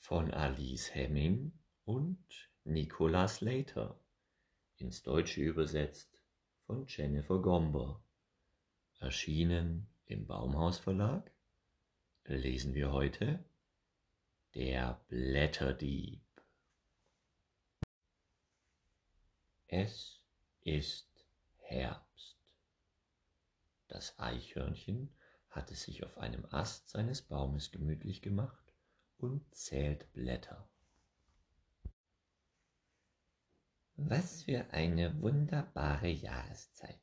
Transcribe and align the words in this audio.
von 0.00 0.32
Alice 0.32 0.94
Hemming 0.94 1.52
und 1.84 2.50
Nicholas 2.64 3.42
Later, 3.42 4.00
ins 4.78 5.02
Deutsche 5.02 5.42
übersetzt 5.42 6.20
von 6.66 6.86
Jennifer 6.88 7.38
Gomber, 7.38 8.02
erschienen 8.98 9.86
im 10.06 10.26
Baumhaus 10.26 10.78
Verlag, 10.78 11.30
lesen 12.24 12.74
wir 12.74 12.90
heute 12.92 13.44
Der 14.54 15.00
Blätterdieb. 15.08 16.22
Es 19.68 20.18
ist 20.62 21.08
Herbst. 21.58 22.36
Das 23.86 24.18
Eichhörnchen 24.18 25.14
hatte 25.50 25.74
sich 25.74 26.04
auf 26.04 26.16
einem 26.18 26.46
Ast 26.50 26.88
seines 26.88 27.22
Baumes 27.22 27.70
gemütlich 27.70 28.22
gemacht 28.22 28.59
und 29.20 29.42
zählt 29.54 30.12
Blätter. 30.12 30.68
Was 33.96 34.44
für 34.44 34.64
eine 34.72 35.20
wunderbare 35.20 36.08
Jahreszeit. 36.08 36.98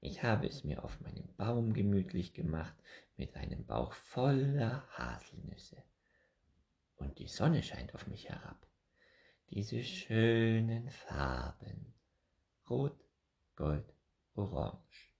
Ich 0.00 0.22
habe 0.22 0.48
es 0.48 0.64
mir 0.64 0.82
auf 0.82 1.00
meinem 1.00 1.28
Baum 1.36 1.72
gemütlich 1.74 2.32
gemacht 2.32 2.74
mit 3.16 3.36
einem 3.36 3.64
Bauch 3.66 3.92
voller 3.92 4.84
Haselnüsse. 4.96 5.82
Und 6.96 7.18
die 7.18 7.28
Sonne 7.28 7.62
scheint 7.62 7.94
auf 7.94 8.06
mich 8.06 8.28
herab. 8.28 8.66
Diese 9.50 9.82
schönen 9.84 10.90
Farben. 10.90 11.94
Rot, 12.68 12.98
Gold, 13.56 13.92
Orange. 14.34 15.12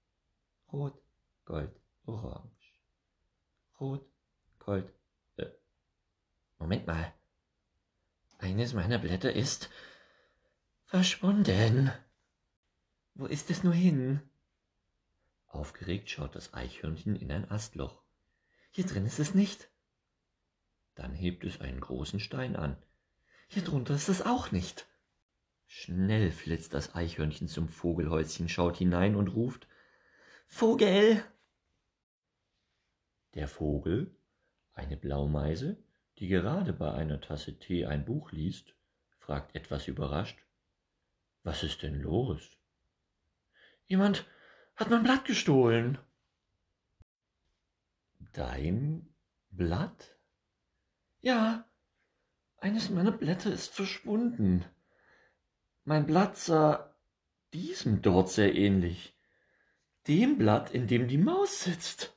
Rot, 0.73 1.01
Gold, 1.45 1.81
Orange. 2.07 2.81
Rot, 3.79 4.07
Gold, 4.59 4.89
äh. 4.89 5.00
Moment 6.61 6.87
mal. 6.87 7.13
Eines 8.39 8.75
meiner 8.75 8.99
Blätter 8.99 9.33
ist 9.33 9.71
verschwunden. 10.85 11.91
Wo 13.15 13.27
ist 13.27 13.51
es 13.51 13.65
nur 13.65 13.73
hin? 13.73 14.21
Aufgeregt 15.47 16.11
schaut 16.11 16.37
das 16.37 16.53
Eichhörnchen 16.55 17.17
in 17.17 17.33
ein 17.33 17.51
Astloch. 17.51 18.03
Hier 18.71 18.87
drin 18.87 19.07
ist 19.07 19.19
es 19.19 19.35
nicht. 19.35 19.71
Dann 20.95 21.15
hebt 21.15 21.45
es 21.45 21.61
einen 21.61 21.81
großen 21.81 22.21
Stein 22.21 22.57
an. 22.57 22.77
Hier 23.49 23.65
drunter 23.65 23.95
ist 23.95 24.09
es 24.09 24.23
auch 24.23 24.53
nicht. 24.53 24.87
Schnell 25.67 26.31
flitzt 26.31 26.75
das 26.75 26.95
Eichhörnchen 26.95 27.49
zum 27.49 27.69
Vogelhäuschen, 27.69 28.49
schaut 28.51 28.77
hinein 28.77 29.17
und 29.17 29.29
ruft 29.29 29.67
Vogel. 30.47 31.25
Der 33.35 33.49
Vogel, 33.49 34.15
eine 34.75 34.97
Blaumeise, 34.97 35.83
die 36.21 36.29
gerade 36.29 36.73
bei 36.73 36.93
einer 36.93 37.21
Tasse 37.21 37.59
Tee 37.59 37.87
ein 37.87 38.05
Buch 38.05 38.31
liest, 38.31 38.75
fragt 39.19 39.57
etwas 39.57 39.89
überrascht 39.89 40.39
Was 41.43 41.63
ist 41.63 41.83
denn 41.83 42.01
los? 42.01 42.59
Jemand 43.87 44.27
hat 44.77 44.91
mein 44.91 45.03
Blatt 45.03 45.25
gestohlen. 45.25 45.99
Dein 48.33 49.15
Blatt? 49.51 50.17
Ja, 51.21 51.69
eines 52.59 52.91
meiner 52.91 53.13
Blätter 53.13 53.53
ist 53.53 53.75
verschwunden. 53.75 54.65
Mein 55.85 56.07
Blatt 56.07 56.37
sah 56.37 56.95
diesem 57.53 58.03
dort 58.03 58.29
sehr 58.29 58.55
ähnlich, 58.55 59.17
dem 60.07 60.39
Blatt, 60.39 60.71
in 60.71 60.87
dem 60.87 61.09
die 61.09 61.19
Maus 61.19 61.65
sitzt. 61.65 62.17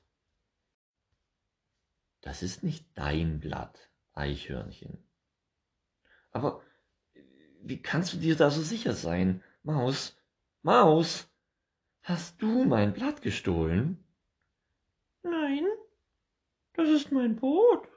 Das 2.21 2.43
ist 2.43 2.63
nicht 2.63 2.85
dein 2.95 3.39
Blatt, 3.39 3.89
Eichhörnchen. 4.13 4.97
Aber 6.31 6.61
wie 7.61 7.81
kannst 7.81 8.13
du 8.13 8.17
dir 8.17 8.35
da 8.35 8.49
so 8.49 8.61
sicher 8.61 8.93
sein, 8.93 9.43
Maus? 9.63 10.17
Maus, 10.61 11.29
hast 12.01 12.41
du 12.41 12.65
mein 12.65 12.93
Blatt 12.93 13.21
gestohlen? 13.21 14.03
Nein, 15.23 15.65
das 16.73 16.89
ist 16.89 17.11
mein 17.11 17.35
Boot 17.35 17.87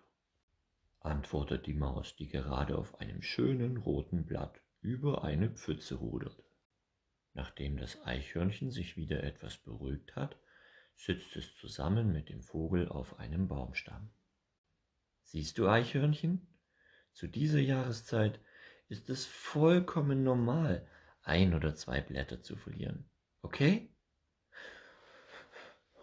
antwortet 1.07 1.67
die 1.67 1.75
Maus, 1.75 2.17
die 2.17 2.29
gerade 2.29 2.77
auf 2.77 3.01
einem 3.01 3.23
schönen 3.23 3.77
roten 3.77 4.27
Blatt 4.27 4.61
über 4.81 5.25
eine 5.25 5.51
Pfütze 5.51 5.95
rudert. 5.95 6.43
Nachdem 7.33 7.77
das 7.77 8.05
Eichhörnchen 8.05 8.71
sich 8.71 8.97
wieder 8.97 9.23
etwas 9.23 9.57
beruhigt 9.57 10.17
hat, 10.17 10.37
sitzt 10.95 11.37
es 11.37 11.55
zusammen 11.57 12.13
mit 12.13 12.29
dem 12.29 12.43
Vogel 12.43 12.89
auf 12.89 13.19
einem 13.19 13.47
Baumstamm. 13.47 14.11
Siehst 15.27 15.59
du, 15.59 15.69
Eichhörnchen? 15.69 16.47
Zu 17.13 17.27
dieser 17.27 17.59
Jahreszeit 17.59 18.41
ist 18.89 19.11
es 19.11 19.27
vollkommen 19.27 20.23
normal, 20.23 20.89
ein 21.23 21.53
oder 21.53 21.75
zwei 21.75 22.01
Blätter 22.01 22.43
zu 22.43 22.57
verlieren. 22.57 23.11
Okay? 23.43 23.93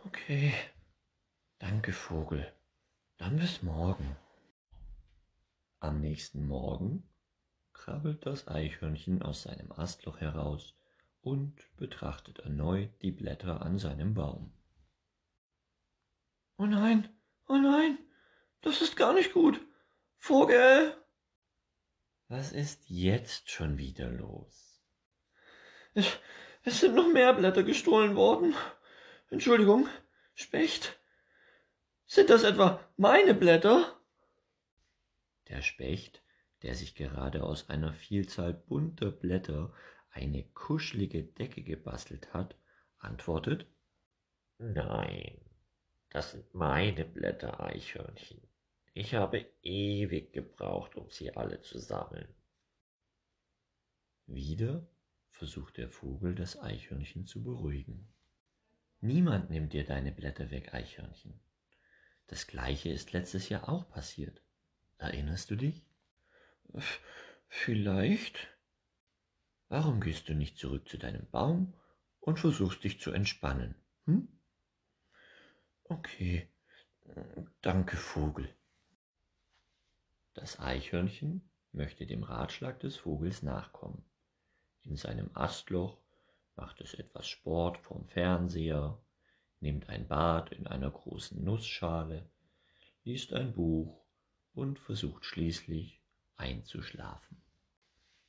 Okay. 0.03 0.53
Danke, 1.57 1.93
Vogel. 1.93 2.53
Dann 3.17 3.37
bis 3.37 3.63
morgen. 3.63 4.17
Am 5.79 6.01
nächsten 6.01 6.45
Morgen 6.45 7.09
krabbelt 7.71 8.25
das 8.25 8.49
Eichhörnchen 8.49 9.21
aus 9.21 9.43
seinem 9.43 9.71
Astloch 9.71 10.19
heraus 10.19 10.75
und 11.21 11.55
betrachtet 11.77 12.39
erneut 12.39 13.01
die 13.01 13.11
Blätter 13.11 13.61
an 13.61 13.77
seinem 13.77 14.13
Baum. 14.13 14.51
Oh 16.57 16.65
nein, 16.65 17.07
oh 17.47 17.57
nein, 17.57 17.97
das 18.63 18.81
ist 18.81 18.95
gar 18.95 19.13
nicht 19.13 19.33
gut. 19.33 19.61
Vogel! 20.17 20.95
Was 22.27 22.51
ist 22.51 22.89
jetzt 22.89 23.51
schon 23.51 23.77
wieder 23.77 24.09
los? 24.09 24.81
Es, 25.93 26.07
es 26.63 26.79
sind 26.79 26.95
noch 26.95 27.07
mehr 27.07 27.33
Blätter 27.33 27.63
gestohlen 27.63 28.15
worden. 28.15 28.55
Entschuldigung, 29.29 29.87
Specht. 30.33 30.99
Sind 32.05 32.29
das 32.29 32.43
etwa 32.43 32.79
meine 32.97 33.33
Blätter? 33.33 33.99
Der 35.49 35.61
Specht, 35.61 36.23
der 36.63 36.73
sich 36.73 36.95
gerade 36.95 37.43
aus 37.43 37.69
einer 37.69 37.93
Vielzahl 37.93 38.53
bunter 38.53 39.11
Blätter 39.11 39.73
eine 40.09 40.43
kuschelige 40.43 41.23
Decke 41.23 41.61
gebastelt 41.61 42.33
hat, 42.33 42.55
antwortet 42.97 43.67
Nein, 44.57 45.41
das 46.09 46.31
sind 46.31 46.53
meine 46.53 47.05
Blätter, 47.05 47.59
Eichhörnchen. 47.59 48.41
Ich 48.95 49.15
habe 49.15 49.45
ewig 49.63 50.33
gebraucht, 50.33 50.95
um 50.95 51.09
sie 51.09 51.35
alle 51.35 51.61
zu 51.61 51.79
sammeln. 51.79 52.27
Wieder 54.27 54.87
versucht 55.31 55.77
der 55.77 55.89
Vogel, 55.89 56.35
das 56.35 56.59
Eichhörnchen 56.59 57.25
zu 57.25 57.43
beruhigen. 57.43 58.07
Niemand 59.01 59.49
nimmt 59.49 59.73
dir 59.73 59.83
deine 59.83 60.11
Blätter 60.11 60.51
weg, 60.51 60.73
Eichhörnchen. 60.73 61.39
Das 62.27 62.47
gleiche 62.47 62.89
ist 62.89 63.11
letztes 63.11 63.49
Jahr 63.49 63.67
auch 63.67 63.89
passiert. 63.89 64.41
Erinnerst 64.97 65.49
du 65.49 65.55
dich? 65.55 65.83
Vielleicht. 67.47 68.47
Warum 69.69 70.01
gehst 70.01 70.29
du 70.29 70.35
nicht 70.35 70.57
zurück 70.57 70.87
zu 70.87 70.97
deinem 70.97 71.27
Baum 71.31 71.73
und 72.19 72.39
versuchst 72.39 72.83
dich 72.83 73.01
zu 73.01 73.11
entspannen? 73.11 73.75
Hm? 74.05 74.27
Okay, 75.85 76.47
danke 77.61 77.97
Vogel. 77.97 78.47
Das 80.33 80.59
Eichhörnchen 80.59 81.49
möchte 81.71 82.05
dem 82.05 82.23
Ratschlag 82.23 82.79
des 82.79 82.97
Vogels 82.97 83.43
nachkommen. 83.43 84.03
In 84.83 84.95
seinem 84.95 85.29
Astloch 85.33 85.97
macht 86.55 86.81
es 86.81 86.93
etwas 86.93 87.27
Sport 87.27 87.77
vorm 87.77 88.07
Fernseher, 88.07 88.99
nimmt 89.59 89.89
ein 89.89 90.07
Bad 90.07 90.51
in 90.51 90.67
einer 90.67 90.91
großen 90.91 91.43
Nussschale, 91.43 92.29
liest 93.03 93.33
ein 93.33 93.53
Buch 93.53 94.03
und 94.53 94.79
versucht 94.79 95.25
schließlich 95.25 96.01
einzuschlafen. 96.35 97.41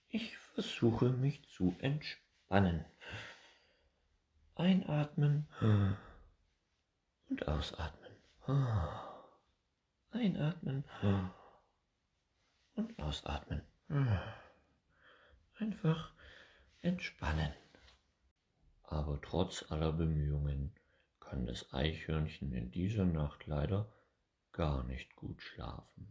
Ich 0.08 0.36
versuche 0.36 1.10
mich 1.10 1.42
zu 1.48 1.74
entspannen. 1.80 2.84
Einatmen 4.54 5.48
und 7.28 7.48
ausatmen. 7.48 8.12
Einatmen 10.12 10.84
und 12.74 12.98
ausatmen. 12.98 13.62
Einfach 15.58 16.12
entspannen. 16.80 17.52
Aber 18.82 19.20
trotz 19.20 19.70
aller 19.70 19.92
Bemühungen 19.92 20.74
kann 21.20 21.46
das 21.46 21.72
Eichhörnchen 21.72 22.52
in 22.52 22.70
dieser 22.70 23.04
Nacht 23.04 23.46
leider 23.46 23.90
gar 24.52 24.84
nicht 24.84 25.16
gut 25.16 25.42
schlafen. 25.42 26.08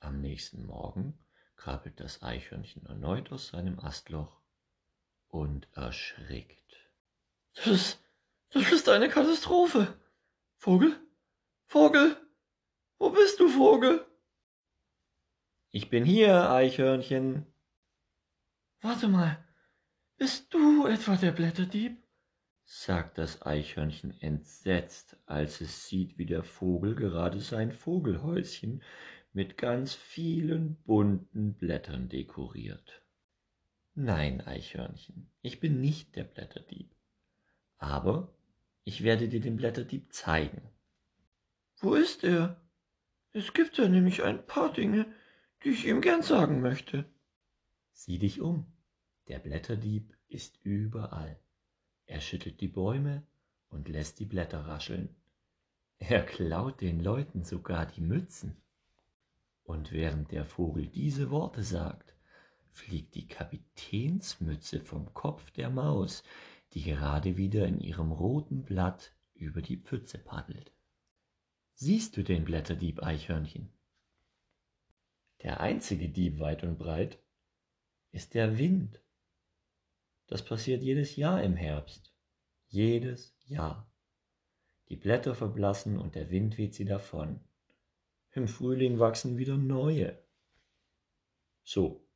Am 0.00 0.20
nächsten 0.20 0.66
Morgen 0.66 1.18
krabbelt 1.56 2.00
das 2.00 2.22
Eichhörnchen 2.22 2.86
erneut 2.86 3.32
aus 3.32 3.48
seinem 3.48 3.78
Astloch 3.80 4.40
und 5.28 5.68
erschrickt. 5.72 6.76
Das 7.54 7.66
ist, 7.66 8.04
das 8.50 8.72
ist 8.72 8.88
eine 8.88 9.08
Katastrophe. 9.08 9.98
Vogel? 10.56 10.98
Vogel? 11.66 12.16
Wo 12.98 13.10
bist 13.10 13.40
du, 13.40 13.48
Vogel? 13.48 14.06
Ich 15.76 15.90
bin 15.90 16.06
hier, 16.06 16.50
Eichhörnchen. 16.50 17.44
Warte 18.80 19.08
mal, 19.08 19.44
bist 20.16 20.54
du 20.54 20.86
etwa 20.86 21.16
der 21.16 21.32
Blätterdieb? 21.32 22.02
sagt 22.64 23.18
das 23.18 23.42
Eichhörnchen 23.42 24.18
entsetzt, 24.22 25.18
als 25.26 25.60
es 25.60 25.86
sieht, 25.86 26.16
wie 26.16 26.24
der 26.24 26.44
Vogel 26.44 26.94
gerade 26.94 27.40
sein 27.40 27.72
Vogelhäuschen 27.72 28.82
mit 29.34 29.58
ganz 29.58 29.92
vielen 29.92 30.76
bunten 30.86 31.52
Blättern 31.52 32.08
dekoriert. 32.08 33.02
Nein, 33.94 34.40
Eichhörnchen, 34.40 35.30
ich 35.42 35.60
bin 35.60 35.82
nicht 35.82 36.16
der 36.16 36.24
Blätterdieb. 36.24 36.90
Aber 37.76 38.34
ich 38.84 39.02
werde 39.02 39.28
dir 39.28 39.42
den 39.42 39.58
Blätterdieb 39.58 40.10
zeigen. 40.14 40.62
Wo 41.80 41.92
ist 41.92 42.24
er? 42.24 42.62
Es 43.34 43.52
gibt 43.52 43.76
ja 43.76 43.88
nämlich 43.88 44.22
ein 44.22 44.46
paar 44.46 44.72
Dinge, 44.72 45.04
die 45.64 45.70
ich 45.70 45.86
ihm 45.86 46.00
gern 46.00 46.22
sagen 46.22 46.60
möchte. 46.60 47.04
Sieh 47.92 48.18
dich 48.18 48.40
um. 48.40 48.66
Der 49.28 49.38
Blätterdieb 49.38 50.16
ist 50.28 50.58
überall. 50.62 51.38
Er 52.06 52.20
schüttelt 52.20 52.60
die 52.60 52.68
Bäume 52.68 53.22
und 53.68 53.88
lässt 53.88 54.20
die 54.20 54.26
Blätter 54.26 54.66
rascheln. 54.66 55.08
Er 55.98 56.24
klaut 56.24 56.80
den 56.80 57.00
Leuten 57.00 57.42
sogar 57.42 57.86
die 57.86 58.02
Mützen. 58.02 58.56
Und 59.64 59.90
während 59.90 60.30
der 60.30 60.44
Vogel 60.44 60.86
diese 60.86 61.30
Worte 61.30 61.62
sagt, 61.62 62.14
fliegt 62.70 63.14
die 63.14 63.26
Kapitänsmütze 63.26 64.80
vom 64.80 65.12
Kopf 65.14 65.50
der 65.52 65.70
Maus, 65.70 66.22
die 66.74 66.82
gerade 66.82 67.36
wieder 67.36 67.66
in 67.66 67.80
ihrem 67.80 68.12
roten 68.12 68.62
Blatt 68.62 69.12
über 69.34 69.62
die 69.62 69.78
Pfütze 69.78 70.18
paddelt. 70.18 70.72
Siehst 71.74 72.16
du 72.16 72.22
den 72.22 72.44
Blätterdieb, 72.44 73.02
Eichhörnchen? 73.02 73.72
Der 75.42 75.60
einzige 75.60 76.08
Dieb 76.08 76.38
weit 76.38 76.62
und 76.62 76.78
breit 76.78 77.18
ist 78.12 78.34
der 78.34 78.58
Wind. 78.58 79.00
Das 80.26 80.44
passiert 80.44 80.82
jedes 80.82 81.16
Jahr 81.16 81.42
im 81.42 81.56
Herbst. 81.56 82.12
Jedes 82.68 83.36
Jahr. 83.44 83.90
Die 84.88 84.96
Blätter 84.96 85.34
verblassen 85.34 85.98
und 85.98 86.14
der 86.14 86.30
Wind 86.30 86.58
weht 86.58 86.74
sie 86.74 86.84
davon. 86.84 87.40
Im 88.32 88.48
Frühling 88.48 88.98
wachsen 88.98 89.38
wieder 89.38 89.56
neue. 89.56 90.18
So, 91.62 92.06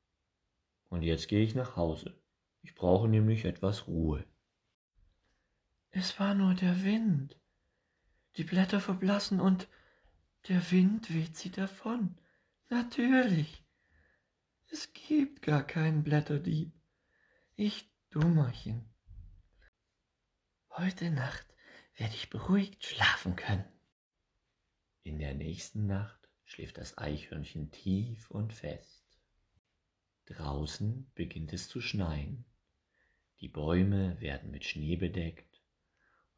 und 0.89 1.03
jetzt 1.03 1.29
gehe 1.29 1.43
ich 1.43 1.55
nach 1.55 1.77
Hause. 1.77 2.21
Ich 2.63 2.75
brauche 2.75 3.09
nämlich 3.09 3.45
etwas 3.45 3.87
Ruhe. 3.87 4.25
Es 5.93 6.21
war 6.21 6.35
nur 6.35 6.55
der 6.55 6.85
Wind. 6.85 7.37
Die 8.37 8.45
Blätter 8.45 8.81
verblassen 8.81 9.41
und 9.41 9.69
der 10.49 10.71
Wind 10.71 11.13
weht 11.13 11.37
sie 11.37 11.51
davon. 11.51 12.17
Natürlich. 12.73 13.65
Es 14.71 14.93
gibt 14.93 15.43
gar 15.43 15.67
keinen 15.67 16.05
Blätterdieb. 16.05 16.73
Ich 17.57 17.91
Dummerchen. 18.11 18.89
Heute 20.71 21.11
Nacht 21.11 21.47
werde 21.97 22.15
ich 22.15 22.31
beruhigt 22.31 22.87
schlafen 22.87 23.35
können. 23.35 23.65
In 25.03 25.19
der 25.19 25.35
nächsten 25.35 25.87
Nacht 25.87 26.29
schläft 26.45 26.79
das 26.79 26.97
Eichhörnchen 26.97 27.73
tief 27.73 28.31
und 28.31 28.53
fest. 28.53 29.05
Draußen 30.27 31.11
beginnt 31.17 31.53
es 31.53 31.69
zu 31.69 31.81
schneien. 31.81 32.45
Die 33.41 33.49
Bäume 33.49 34.21
werden 34.21 34.53
mit 34.53 34.65
Schnee 34.65 34.95
bedeckt 34.95 35.61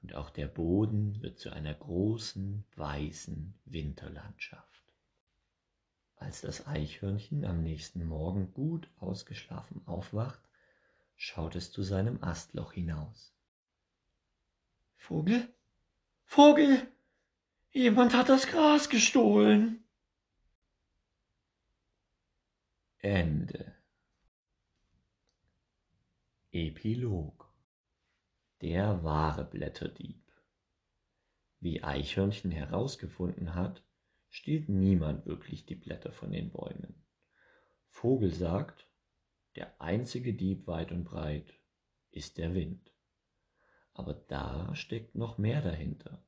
und 0.01 0.15
auch 0.15 0.31
der 0.31 0.49
Boden 0.49 1.21
wird 1.21 1.39
zu 1.39 1.51
einer 1.51 1.75
großen 1.75 2.65
weißen 2.75 3.61
Winterlandschaft. 3.67 4.82
Als 6.25 6.41
das 6.41 6.69
Eichhörnchen 6.69 7.45
am 7.45 7.65
nächsten 7.65 8.07
Morgen 8.07 8.55
gut 8.55 8.89
ausgeschlafen 9.01 9.83
aufwacht, 9.87 10.41
schaut 11.17 11.57
es 11.57 11.73
zu 11.73 11.83
seinem 11.83 12.23
Astloch 12.23 12.73
hinaus. 12.73 13.35
Vogel? 14.97 15.53
Vogel! 16.25 16.87
Jemand 17.73 18.15
hat 18.15 18.29
das 18.29 18.47
Gras 18.47 18.89
gestohlen. 18.89 19.83
Ende. 22.99 23.75
Epilog 26.53 27.53
Der 28.61 29.03
wahre 29.03 29.45
Blätterdieb 29.45 30.23
Wie 31.59 31.83
Eichhörnchen 31.83 32.53
herausgefunden 32.53 33.57
hat, 33.57 33.83
stiehlt 34.33 34.71
niemand 34.71 35.27
wirklich 35.27 35.67
die 35.67 35.75
Blätter 35.75 36.11
von 36.11 36.33
den 36.33 36.51
Bäumen. 36.51 36.95
Vogel 37.91 38.33
sagt, 38.33 38.89
der 39.57 39.79
einzige 39.79 40.33
Dieb 40.33 40.67
weit 40.67 40.91
und 40.91 41.05
breit 41.05 41.53
ist 42.11 42.39
der 42.39 42.55
Wind. 42.55 42.91
Aber 43.93 44.15
da 44.15 44.75
steckt 44.75 45.15
noch 45.15 45.37
mehr 45.37 45.61
dahinter. 45.61 46.25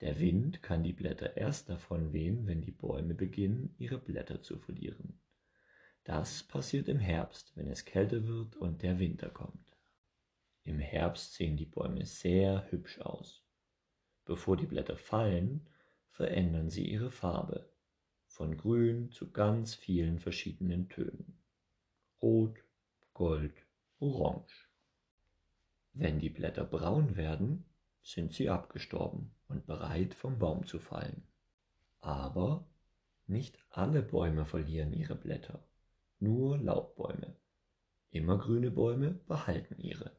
Der 0.00 0.20
Wind 0.20 0.62
kann 0.62 0.84
die 0.84 0.92
Blätter 0.92 1.36
erst 1.36 1.68
davon 1.68 2.12
wehen, 2.12 2.46
wenn 2.46 2.62
die 2.62 2.70
Bäume 2.70 3.14
beginnen, 3.14 3.74
ihre 3.76 3.98
Blätter 3.98 4.40
zu 4.40 4.56
verlieren. 4.58 5.20
Das 6.04 6.44
passiert 6.44 6.86
im 6.86 7.00
Herbst, 7.00 7.56
wenn 7.56 7.66
es 7.66 7.84
kälter 7.84 8.24
wird 8.24 8.54
und 8.54 8.82
der 8.82 9.00
Winter 9.00 9.30
kommt. 9.30 9.76
Im 10.62 10.78
Herbst 10.78 11.34
sehen 11.34 11.56
die 11.56 11.66
Bäume 11.66 12.06
sehr 12.06 12.70
hübsch 12.70 13.00
aus. 13.00 13.42
Bevor 14.24 14.56
die 14.56 14.66
Blätter 14.66 14.96
fallen, 14.96 15.66
verändern 16.16 16.70
sie 16.70 16.86
ihre 16.90 17.10
Farbe, 17.10 17.70
von 18.26 18.56
grün 18.56 19.10
zu 19.10 19.30
ganz 19.30 19.74
vielen 19.74 20.18
verschiedenen 20.18 20.88
Tönen. 20.88 21.38
Rot, 22.20 22.58
Gold, 23.14 23.54
Orange. 24.00 24.68
Wenn 25.92 26.18
die 26.18 26.30
Blätter 26.30 26.64
braun 26.64 27.16
werden, 27.16 27.64
sind 28.02 28.32
sie 28.32 28.48
abgestorben 28.48 29.30
und 29.48 29.66
bereit 29.66 30.14
vom 30.14 30.38
Baum 30.38 30.66
zu 30.66 30.78
fallen. 30.78 31.22
Aber 32.00 32.66
nicht 33.26 33.58
alle 33.70 34.02
Bäume 34.02 34.46
verlieren 34.46 34.92
ihre 34.92 35.16
Blätter 35.16 35.62
nur 36.18 36.56
Laubbäume. 36.58 37.36
Immergrüne 38.10 38.70
Bäume 38.70 39.12
behalten 39.28 39.78
ihre. 39.78 40.12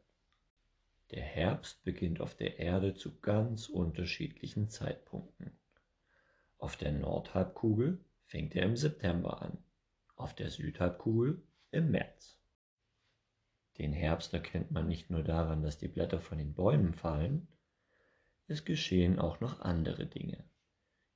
Der 1.11 1.23
Herbst 1.23 1.83
beginnt 1.83 2.21
auf 2.21 2.35
der 2.35 2.59
Erde 2.59 2.93
zu 2.93 3.19
ganz 3.19 3.67
unterschiedlichen 3.67 4.69
Zeitpunkten. 4.69 5.56
Auf 6.67 6.75
der 6.75 6.91
Nordhalbkugel 6.91 7.97
fängt 8.25 8.53
er 8.53 8.63
im 8.63 8.75
September 8.75 9.41
an, 9.41 9.57
auf 10.17 10.35
der 10.35 10.49
Südhalbkugel 10.49 11.41
im 11.71 11.91
März. 11.91 12.37
Den 13.77 13.93
Herbst 13.93 14.33
erkennt 14.33 14.69
man 14.69 14.85
nicht 14.85 15.09
nur 15.09 15.23
daran, 15.23 15.63
dass 15.63 15.77
die 15.77 15.87
Blätter 15.87 16.19
von 16.19 16.37
den 16.37 16.53
Bäumen 16.53 16.93
fallen, 16.93 17.47
es 18.47 18.65
geschehen 18.65 19.17
auch 19.17 19.39
noch 19.39 19.61
andere 19.61 20.07
Dinge. 20.07 20.43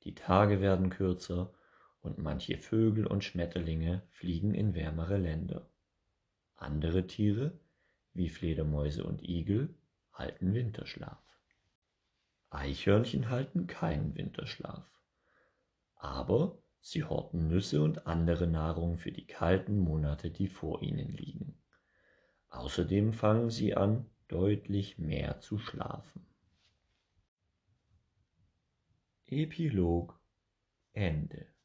Die 0.06 0.16
Tage 0.16 0.62
werden 0.62 0.90
kürzer 0.90 1.54
und 2.00 2.18
manche 2.18 2.58
Vögel 2.58 3.06
und 3.06 3.26
Schmetterlinge 3.26 4.04
fliegen 4.08 4.54
in 4.54 4.74
wärmere 4.74 5.18
Länder. 5.18 5.70
Andere 6.56 7.08
Tiere, 7.08 7.60
wie 8.14 8.30
Fledermäuse 8.30 9.04
und 9.04 9.22
Igel, 9.22 9.76
halten 10.14 10.54
Winterschlaf. 10.54 11.22
Eichhörnchen 12.52 13.30
halten 13.30 13.68
keinen 13.68 14.16
Winterschlaf. 14.16 15.01
Aber 16.02 16.58
sie 16.80 17.04
horten 17.04 17.48
Nüsse 17.48 17.84
und 17.84 18.08
andere 18.08 18.48
Nahrung 18.48 18.98
für 18.98 19.12
die 19.12 19.28
kalten 19.28 19.78
Monate, 19.78 20.32
die 20.32 20.48
vor 20.48 20.82
ihnen 20.82 21.10
liegen. 21.10 21.62
Außerdem 22.50 23.14
fangen 23.14 23.52
sie 23.52 23.76
an, 23.76 24.10
deutlich 24.28 24.98
mehr 24.98 25.40
zu 25.42 25.60
schlafen. 25.60 26.26
Epilog 29.28 30.20
Ende 30.92 31.54